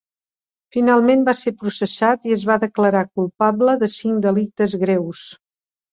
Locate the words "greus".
4.87-5.23